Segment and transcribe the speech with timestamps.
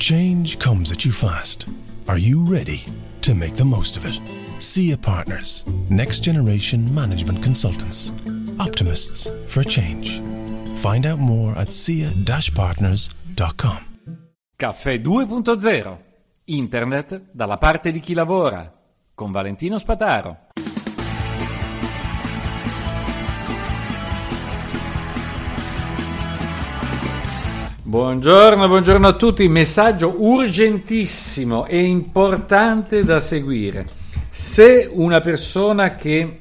[0.00, 1.68] change comes at you fast.
[2.08, 2.82] Are you ready
[3.20, 4.18] to make the most of it?
[4.58, 8.12] SIA Partners, next generation management consultants,
[8.58, 10.20] optimists for change.
[10.76, 13.84] Find out more at sia-partners.com.
[14.56, 15.98] Caffè 2.0
[16.44, 18.72] Internet dalla parte di chi lavora
[19.14, 20.48] con Valentino Spataro.
[27.90, 29.48] Buongiorno, buongiorno a tutti.
[29.48, 33.84] Messaggio urgentissimo e importante da seguire.
[34.30, 36.38] Se una persona che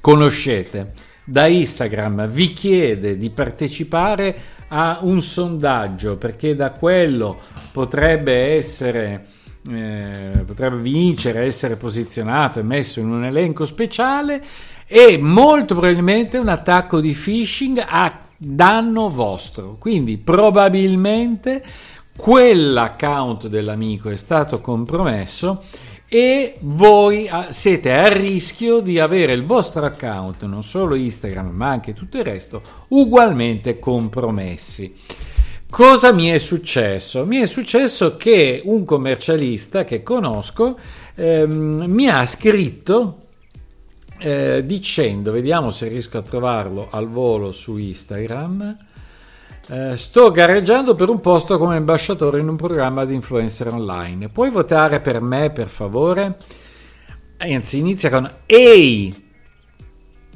[0.00, 0.92] conoscete
[1.24, 4.36] da Instagram vi chiede di partecipare
[4.68, 7.40] a un sondaggio perché da quello
[7.72, 9.26] potrebbe essere
[9.68, 14.40] eh, potrebbe vincere, essere posizionato e messo in un elenco speciale
[14.86, 19.76] e molto probabilmente un attacco di phishing a danno vostro.
[19.78, 21.62] Quindi probabilmente
[22.16, 25.62] quell'account dell'amico è stato compromesso
[26.08, 31.68] e voi ah, siete a rischio di avere il vostro account, non solo Instagram ma
[31.68, 34.94] anche tutto il resto, ugualmente compromessi.
[35.70, 37.24] Cosa mi è successo?
[37.24, 40.76] Mi è successo che un commercialista che conosco
[41.14, 43.16] ehm, mi ha scritto
[44.22, 48.76] eh, dicendo, vediamo se riesco a trovarlo al volo su Instagram,
[49.68, 54.28] eh, sto gareggiando per un posto come ambasciatore in un programma di influencer online.
[54.28, 56.36] Puoi votare per me, per favore?
[57.38, 59.30] Anzi, inizia con Ehi!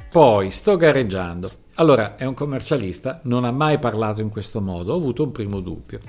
[0.09, 1.49] Poi sto gareggiando.
[1.75, 5.61] Allora, è un commercialista, non ha mai parlato in questo modo, ho avuto un primo
[5.61, 5.99] dubbio.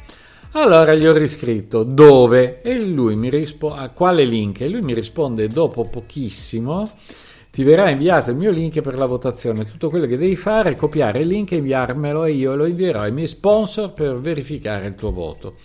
[0.53, 4.95] Allora gli ho riscritto dove e lui mi risponde a quale link e lui mi
[4.95, 6.91] risponde dopo pochissimo
[7.59, 9.64] ti verrà inviato il mio link per la votazione.
[9.64, 13.00] Tutto quello che devi fare è copiare il link e inviarmelo e io lo invierò
[13.00, 15.56] ai miei sponsor per verificare il tuo voto.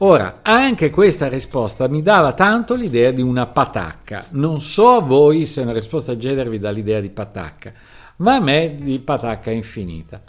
[0.00, 4.26] Ora, anche questa risposta mi dava tanto l'idea di una patacca.
[4.32, 7.72] Non so a voi se una risposta del genere vi dà l'idea di patacca,
[8.16, 10.20] ma a me di patacca infinita.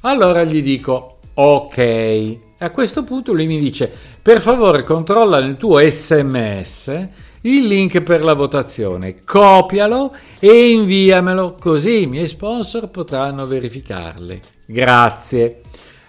[0.00, 2.38] Allora gli dico ok.
[2.58, 3.88] A questo punto lui mi dice
[4.20, 7.08] per favore controlla nel tuo sms
[7.46, 14.40] il link per la votazione, copialo e inviamelo così i miei sponsor potranno verificarle.
[14.66, 15.60] Grazie.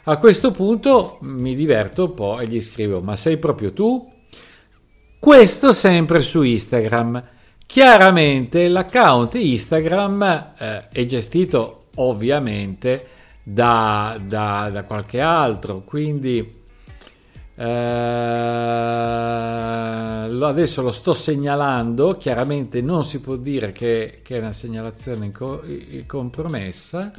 [0.06, 4.12] A questo punto mi diverto un po' e gli scrivo: Ma sei proprio tu?
[5.20, 7.24] Questo sempre su Instagram.
[7.66, 13.08] Chiaramente l'account Instagram eh, è gestito ovviamente
[13.44, 16.57] da, da, da qualche altro, quindi
[17.60, 17.64] eh,
[20.48, 25.32] adesso lo sto segnalando, chiaramente non si può dire che, che è una segnalazione
[26.06, 27.12] compromessa,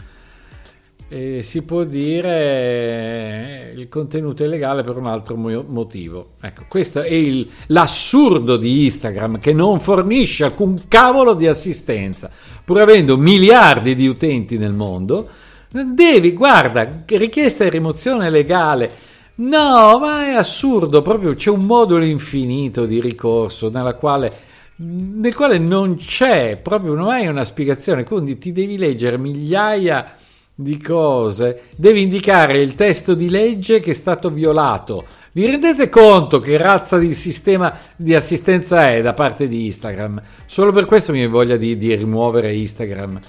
[1.11, 6.33] e si può dire il contenuto illegale per un altro motivo.
[6.41, 12.31] Ecco, questo è il, l'assurdo di Instagram che non fornisce alcun cavolo di assistenza,
[12.63, 15.29] pur avendo miliardi di utenti nel mondo.
[15.71, 19.07] Devi, guarda, richiesta di rimozione legale
[19.41, 24.33] No, ma è assurdo, proprio c'è un modulo infinito di ricorso quale,
[24.79, 30.17] nel quale non c'è, proprio non hai una spiegazione, quindi ti devi leggere migliaia
[30.53, 35.07] di cose, devi indicare il testo di legge che è stato violato.
[35.35, 40.21] Vi rendete conto che razza di sistema di assistenza è da parte di Instagram?
[40.47, 43.21] Solo per questo mi voglia di, di rimuovere Instagram,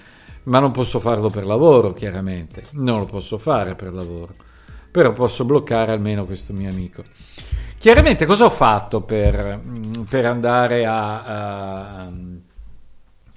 [0.45, 4.33] ma non posso farlo per lavoro, chiaramente, non lo posso fare per lavoro
[4.91, 7.03] però posso bloccare almeno questo mio amico.
[7.77, 11.23] Chiaramente cosa ho fatto per, mm, per andare a...
[11.23, 12.11] a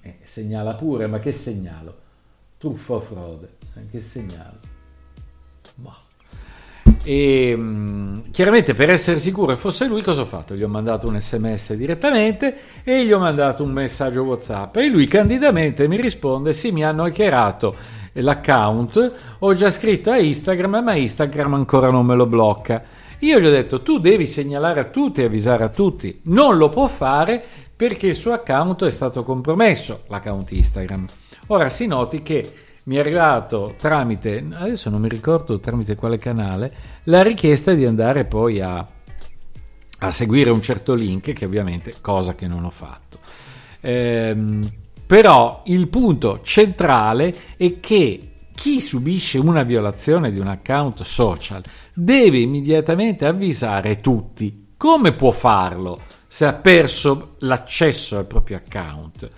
[0.04, 1.96] eh, segnala pure, ma che segnalo?
[2.58, 3.56] Truffa o frode?
[3.76, 4.58] Eh, che segnalo?
[5.76, 5.94] Boh.
[7.04, 10.54] E mm, chiaramente per essere sicuro che fosse lui, cosa ho fatto?
[10.54, 15.06] Gli ho mandato un sms direttamente e gli ho mandato un messaggio WhatsApp e lui
[15.06, 17.76] candidamente mi risponde: Sì, mi hanno hackerato
[18.14, 22.82] l'account, ho già scritto a Instagram, ma Instagram ancora non me lo blocca.
[23.20, 26.20] Io gli ho detto tu devi segnalare a tutti avvisare a tutti.
[26.24, 27.42] Non lo può fare
[27.74, 31.06] perché il suo account è stato compromesso, l'account Instagram.
[31.48, 32.52] Ora si noti che
[32.84, 36.72] mi è arrivato tramite, adesso non mi ricordo tramite quale canale,
[37.04, 38.84] la richiesta di andare poi a,
[39.98, 43.18] a seguire un certo link, che ovviamente cosa che non ho fatto.
[43.80, 44.68] Ehm,
[45.12, 51.62] però il punto centrale è che chi subisce una violazione di un account social
[51.92, 54.68] deve immediatamente avvisare tutti.
[54.74, 59.28] Come può farlo se ha perso l'accesso al proprio account?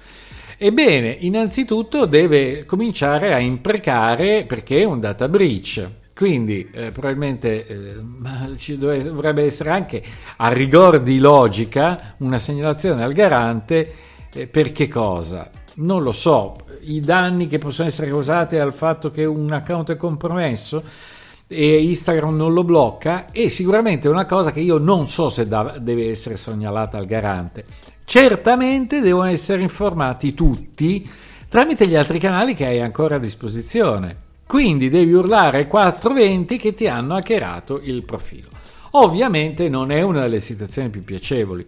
[0.59, 5.91] Ebbene, innanzitutto deve cominciare a imprecare perché è un data breach.
[6.15, 10.01] Quindi eh, probabilmente eh, ci dovrebbe essere anche
[10.37, 13.93] a rigor di logica una segnalazione al garante
[14.33, 15.63] eh, per che cosa?
[15.77, 19.97] Non lo so, i danni che possono essere causati dal fatto che un account è
[19.97, 20.83] compromesso
[21.47, 25.77] e Instagram non lo blocca è sicuramente una cosa che io non so se da,
[25.79, 27.65] deve essere segnalata al garante.
[28.05, 31.09] Certamente devono essere informati tutti
[31.49, 34.17] tramite gli altri canali che hai ancora a disposizione.
[34.47, 38.49] Quindi devi urlare ai 420 che ti hanno hackerato il profilo.
[38.93, 41.67] Ovviamente non è una delle situazioni più piacevoli.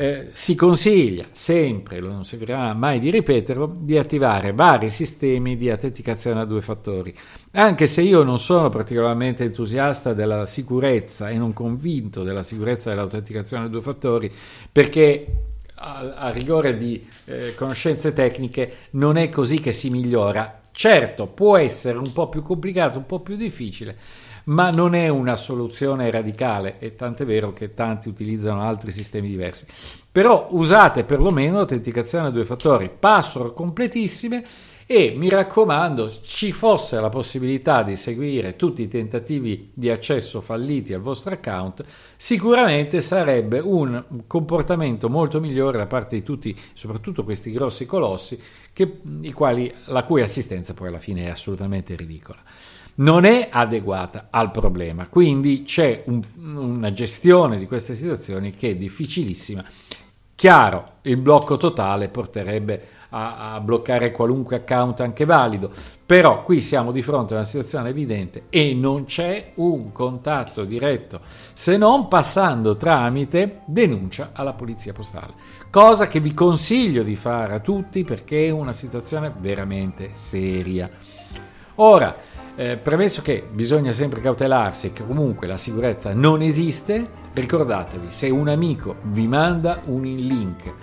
[0.00, 6.38] Eh, si consiglia sempre, non servirà mai di ripeterlo, di attivare vari sistemi di autenticazione
[6.38, 7.12] a due fattori.
[7.54, 13.64] Anche se io non sono particolarmente entusiasta della sicurezza e non convinto della sicurezza dell'autenticazione
[13.64, 14.32] a due fattori,
[14.70, 15.26] perché
[15.74, 21.56] a, a rigore di eh, conoscenze tecniche non è così che si migliora Certo, può
[21.56, 23.96] essere un po' più complicato, un po' più difficile,
[24.48, 29.66] ma non è una soluzione radicale e tant'è vero che tanti utilizzano altri sistemi diversi.
[30.10, 34.44] Però usate perlomeno autenticazione a due fattori, password completissime
[34.90, 40.94] e mi raccomando ci fosse la possibilità di seguire tutti i tentativi di accesso falliti
[40.94, 41.84] al vostro account,
[42.16, 48.40] sicuramente sarebbe un comportamento molto migliore da parte di tutti, soprattutto questi grossi colossi,
[48.72, 49.00] che,
[49.34, 52.40] quali, la cui assistenza poi alla fine è assolutamente ridicola.
[52.98, 58.76] Non è adeguata al problema, quindi c'è un, una gestione di queste situazioni che è
[58.76, 59.64] difficilissima.
[60.34, 65.70] Chiaro, il blocco totale porterebbe a, a, bloccare qualunque account anche valido,
[66.04, 71.20] però qui siamo di fronte a una situazione evidente e non c'è un contatto diretto
[71.52, 75.34] se non passando tramite denuncia alla polizia postale,
[75.70, 80.90] cosa che vi consiglio di fare a tutti perché è una situazione veramente seria.
[81.80, 82.14] Ora,
[82.58, 88.28] eh, premesso che bisogna sempre cautelarsi e che comunque la sicurezza non esiste, ricordatevi, se
[88.30, 90.74] un amico vi manda un link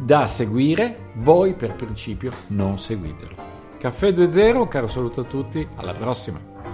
[0.00, 3.48] da seguire, voi per principio non seguitelo.
[3.78, 6.69] Caffè 2.0, caro saluto a tutti, alla prossima!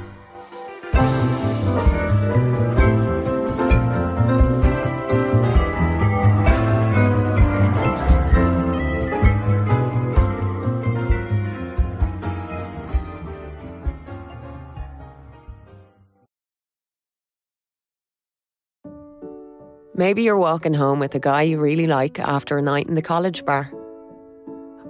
[19.99, 23.01] Maybe you're walking home with a guy you really like after a night in the
[23.01, 23.73] college bar.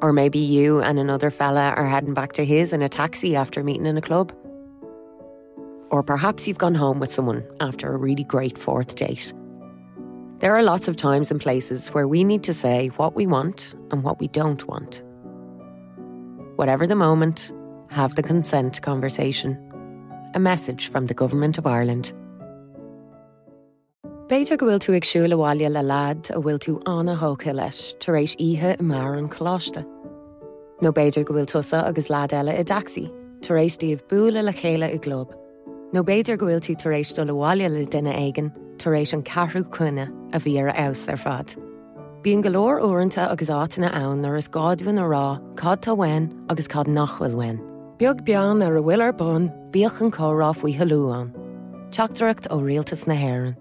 [0.02, 3.62] Or maybe you and another fella are heading back to his in a taxi after
[3.62, 4.32] meeting in a club.
[5.92, 9.32] Or perhaps you've gone home with someone after a really great fourth date.
[10.40, 13.76] There are lots of times and places where we need to say what we want
[13.92, 15.04] and what we don't want.
[16.56, 17.52] Whatever the moment,
[17.90, 19.56] have the consent conversation.
[20.34, 22.12] A message from the Government of Ireland.
[24.26, 28.16] Beiidir go bhfuil tú ag siúlaháile le lad a bhfuil tú anna hócha leis tar
[28.18, 29.84] éis ihe i mar an chláiste.
[30.82, 33.04] nó béidir go bhfuil tusa agus lád eile i daxi,
[33.40, 35.30] tar éis tíobh buúla le chéile i glob.
[35.94, 39.62] nó béidir gohfuil tú tar éis do leháile le duine aigen tar éis an carú
[39.70, 41.54] chuine a bhí ar aus ar fad.
[42.24, 46.88] Bíon golóir uanta agus átainna ann ar is gáadhann ará cad tá bhain agus cad
[46.88, 47.62] nachhfuil wein.
[47.98, 51.30] Beag bean ar a bhfuil ar bon bíoch an córá faoi heúán.
[51.92, 53.54] Teachtarachtt ó rialtas na haan.